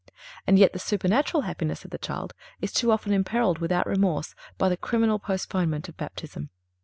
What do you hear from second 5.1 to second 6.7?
postponement of Baptism.